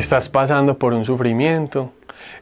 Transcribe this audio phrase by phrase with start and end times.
[0.00, 1.92] estás pasando por un sufrimiento,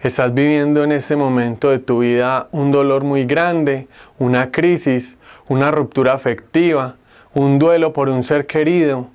[0.00, 3.88] estás viviendo en este momento de tu vida un dolor muy grande,
[4.20, 5.16] una crisis,
[5.48, 6.94] una ruptura afectiva,
[7.34, 9.08] un duelo por un ser querido,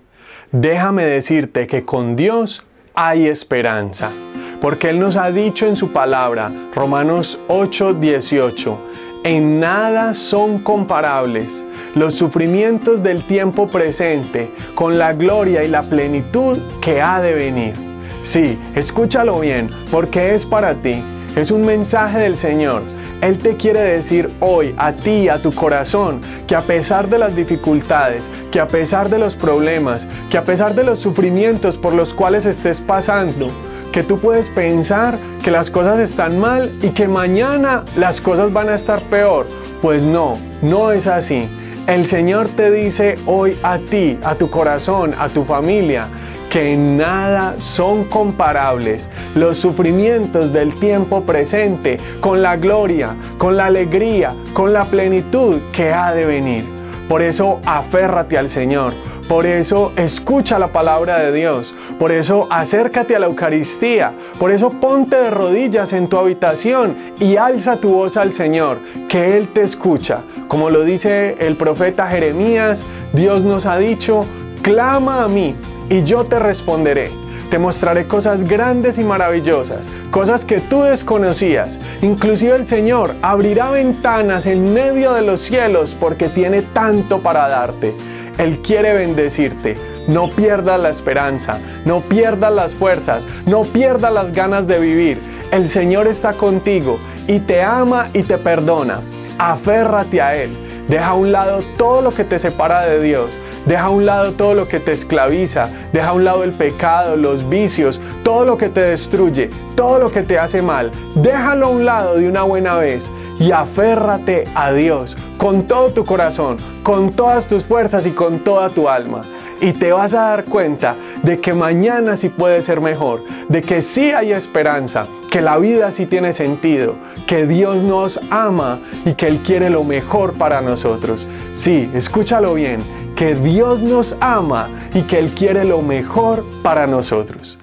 [0.52, 4.12] déjame decirte que con Dios hay esperanza,
[4.60, 8.78] porque Él nos ha dicho en su palabra, Romanos 8, 18,
[9.24, 11.64] en nada son comparables
[11.96, 17.93] los sufrimientos del tiempo presente con la gloria y la plenitud que ha de venir.
[18.24, 21.04] Sí, escúchalo bien, porque es para ti.
[21.36, 22.82] Es un mensaje del Señor.
[23.22, 27.36] Él te quiere decir hoy a ti, a tu corazón, que a pesar de las
[27.36, 32.14] dificultades, que a pesar de los problemas, que a pesar de los sufrimientos por los
[32.14, 33.50] cuales estés pasando,
[33.92, 38.70] que tú puedes pensar que las cosas están mal y que mañana las cosas van
[38.70, 39.48] a estar peor.
[39.82, 41.48] Pues no, no es así.
[41.88, 46.08] El Señor te dice hoy a ti, a tu corazón, a tu familia,
[46.54, 53.66] que en nada son comparables los sufrimientos del tiempo presente con la gloria, con la
[53.66, 56.64] alegría, con la plenitud que ha de venir.
[57.10, 58.94] Por eso aférrate al Señor.
[59.28, 61.74] Por eso escucha la palabra de Dios.
[61.98, 64.14] Por eso acércate a la Eucaristía.
[64.38, 68.78] Por eso ponte de rodillas en tu habitación y alza tu voz al Señor,
[69.10, 70.22] que Él te escucha.
[70.48, 74.24] Como lo dice el profeta Jeremías, Dios nos ha dicho,
[74.64, 75.56] clama a mí
[75.90, 77.12] y yo te responderé.
[77.52, 81.78] Te mostraré cosas grandes y maravillosas, cosas que tú desconocías.
[82.02, 87.94] Inclusive el Señor abrirá ventanas en medio de los cielos porque tiene tanto para darte.
[88.40, 89.78] Él quiere bendecirte.
[90.08, 95.20] No pierdas la esperanza, no pierdas las fuerzas, no pierdas las ganas de vivir.
[95.52, 99.02] El Señor está contigo y te ama y te perdona.
[99.38, 100.50] Aférrate a Él.
[100.88, 103.30] Deja a un lado todo lo que te separa de Dios.
[103.66, 107.16] Deja a un lado todo lo que te esclaviza, deja a un lado el pecado,
[107.16, 110.92] los vicios, todo lo que te destruye, todo lo que te hace mal.
[111.16, 116.04] Déjalo a un lado de una buena vez y aférrate a Dios con todo tu
[116.04, 119.22] corazón, con todas tus fuerzas y con toda tu alma.
[119.62, 123.82] Y te vas a dar cuenta de que mañana sí puede ser mejor, de que
[123.82, 126.96] sí hay esperanza, que la vida sí tiene sentido,
[127.26, 131.26] que Dios nos ama y que Él quiere lo mejor para nosotros.
[131.56, 132.80] Sí, escúchalo bien
[133.16, 137.58] que Dios nos ama y que Él quiere lo mejor para nosotros.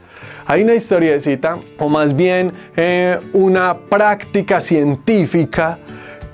[0.46, 5.78] Hay una historiecita, o más bien eh, una práctica científica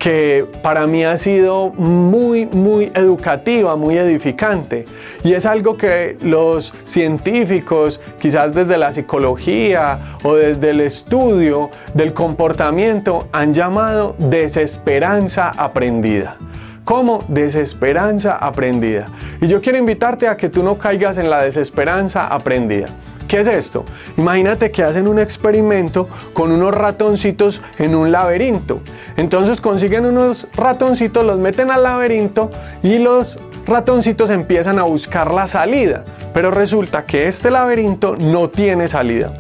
[0.07, 4.85] que para mí ha sido muy, muy educativa, muy edificante.
[5.25, 12.13] Y es algo que los científicos, quizás desde la psicología o desde el estudio del
[12.15, 16.37] comportamiento, han llamado desesperanza aprendida
[16.85, 19.07] como desesperanza aprendida.
[19.41, 22.87] Y yo quiero invitarte a que tú no caigas en la desesperanza aprendida.
[23.29, 23.85] ¿Qué es esto?
[24.17, 28.81] Imagínate que hacen un experimento con unos ratoncitos en un laberinto.
[29.17, 32.51] Entonces consiguen unos ratoncitos, los meten al laberinto
[32.85, 36.05] y los ratoncitos empiezan a buscar la salida.
[36.33, 39.33] Pero resulta que este laberinto no tiene salida.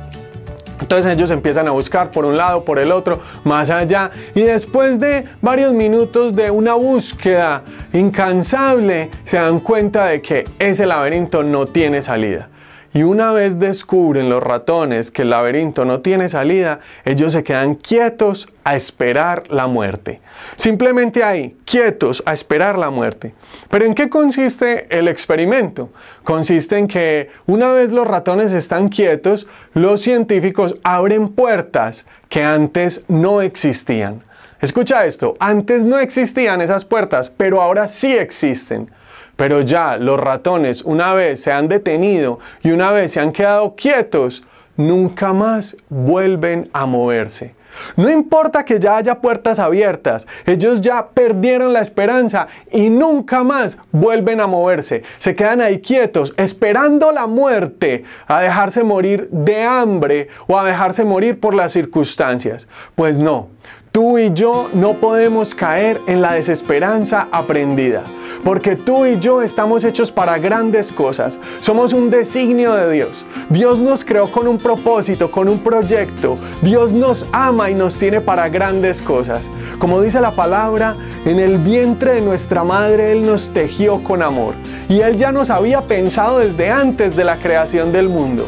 [0.80, 4.10] Entonces ellos empiezan a buscar por un lado, por el otro, más allá.
[4.34, 10.86] Y después de varios minutos de una búsqueda incansable, se dan cuenta de que ese
[10.86, 12.48] laberinto no tiene salida.
[12.96, 17.74] Y una vez descubren los ratones que el laberinto no tiene salida, ellos se quedan
[17.74, 20.22] quietos a esperar la muerte.
[20.56, 23.34] Simplemente ahí, quietos a esperar la muerte.
[23.68, 25.90] Pero ¿en qué consiste el experimento?
[26.24, 33.02] Consiste en que una vez los ratones están quietos, los científicos abren puertas que antes
[33.08, 34.22] no existían.
[34.62, 38.90] Escucha esto, antes no existían esas puertas, pero ahora sí existen.
[39.36, 43.74] Pero ya los ratones una vez se han detenido y una vez se han quedado
[43.76, 44.42] quietos,
[44.76, 47.54] nunca más vuelven a moverse.
[47.96, 53.76] No importa que ya haya puertas abiertas, ellos ya perdieron la esperanza y nunca más
[53.92, 55.02] vuelven a moverse.
[55.18, 61.04] Se quedan ahí quietos, esperando la muerte, a dejarse morir de hambre o a dejarse
[61.04, 62.66] morir por las circunstancias.
[62.94, 63.48] Pues no,
[63.92, 68.04] tú y yo no podemos caer en la desesperanza aprendida
[68.44, 71.38] porque tú y yo estamos hechos para grandes cosas.
[71.60, 73.26] Somos un designio de Dios.
[73.50, 76.36] Dios nos creó con un propósito, con un proyecto.
[76.62, 79.50] Dios nos ama y nos tiene para grandes cosas.
[79.78, 84.54] Como dice la palabra, en el vientre de nuestra madre Él nos tejió con amor.
[84.88, 88.46] Y Él ya nos había pensado desde antes de la creación del mundo.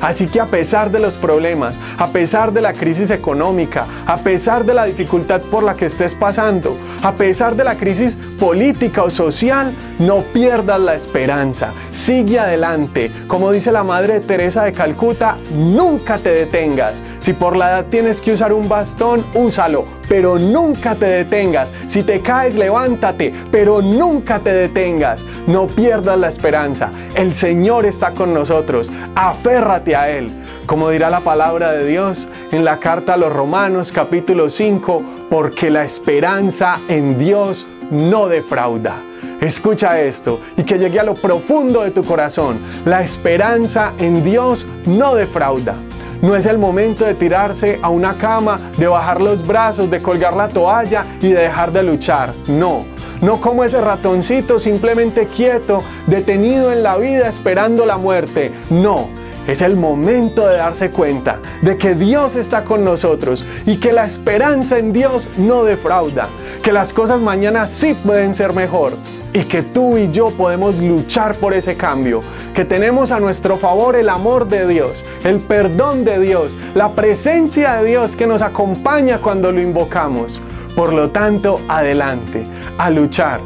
[0.00, 4.64] Así que a pesar de los problemas, a pesar de la crisis económica, a pesar
[4.64, 9.08] de la dificultad por la que estés pasando, A pesar de la crisis política o
[9.08, 11.72] social, no pierdas la esperanza.
[11.90, 13.10] Sigue adelante.
[13.26, 17.02] Como dice la Madre Teresa de Calcuta, nunca te detengas.
[17.18, 21.72] Si por la edad tienes que usar un bastón, úsalo, pero nunca te detengas.
[21.88, 25.24] Si te caes, levántate, pero nunca te detengas.
[25.46, 26.90] No pierdas la esperanza.
[27.14, 28.90] El Señor está con nosotros.
[29.14, 30.30] Aférrate a Él.
[30.66, 35.70] Como dirá la palabra de Dios en la carta a los Romanos capítulo 5, porque
[35.70, 38.96] la esperanza en Dios no defrauda.
[39.40, 42.58] Escucha esto y que llegue a lo profundo de tu corazón.
[42.84, 45.76] La esperanza en Dios no defrauda.
[46.20, 50.36] No es el momento de tirarse a una cama, de bajar los brazos, de colgar
[50.36, 52.34] la toalla y de dejar de luchar.
[52.48, 52.84] No.
[53.22, 58.52] No como ese ratoncito simplemente quieto, detenido en la vida esperando la muerte.
[58.68, 59.19] No.
[59.46, 64.04] Es el momento de darse cuenta de que Dios está con nosotros y que la
[64.04, 66.28] esperanza en Dios no defrauda,
[66.62, 68.92] que las cosas mañana sí pueden ser mejor
[69.32, 72.20] y que tú y yo podemos luchar por ese cambio,
[72.54, 77.76] que tenemos a nuestro favor el amor de Dios, el perdón de Dios, la presencia
[77.76, 80.40] de Dios que nos acompaña cuando lo invocamos.
[80.74, 82.44] Por lo tanto, adelante,
[82.78, 83.40] a luchar.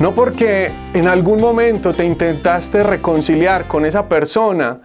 [0.00, 4.78] No porque en algún momento te intentaste reconciliar con esa persona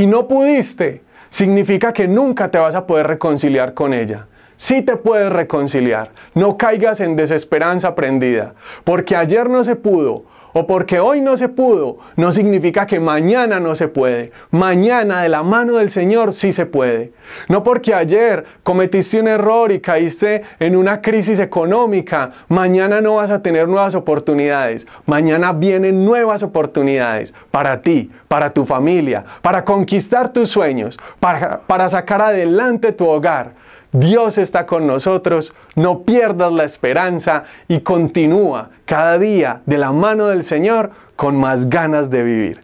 [0.00, 4.26] y no pudiste, significa que nunca te vas a poder reconciliar con ella
[4.58, 6.10] sí te puedes reconciliar.
[6.34, 8.54] No caigas en desesperanza prendida.
[8.84, 10.24] Porque ayer no se pudo
[10.58, 14.32] o porque hoy no se pudo, no significa que mañana no se puede.
[14.50, 17.12] Mañana de la mano del Señor sí se puede.
[17.48, 23.30] No porque ayer cometiste un error y caíste en una crisis económica, mañana no vas
[23.30, 24.84] a tener nuevas oportunidades.
[25.06, 31.88] Mañana vienen nuevas oportunidades para ti, para tu familia, para conquistar tus sueños, para, para
[31.88, 33.52] sacar adelante tu hogar.
[33.92, 40.26] Dios está con nosotros, no pierdas la esperanza y continúa cada día de la mano
[40.26, 42.60] del Señor con más ganas de vivir.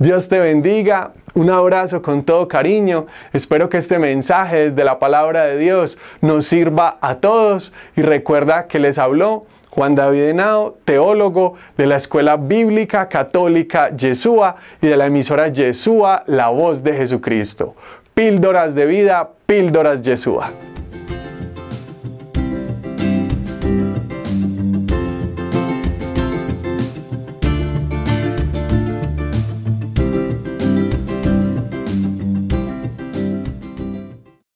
[0.00, 5.44] Dios te bendiga, un abrazo con todo cariño, espero que este mensaje desde la palabra
[5.44, 11.54] de Dios nos sirva a todos y recuerda que les habló Juan David Henao, teólogo
[11.76, 17.76] de la Escuela Bíblica Católica Yeshua y de la emisora Yeshua, la voz de Jesucristo.
[18.18, 20.50] Píldoras de vida, píldoras Yeshua.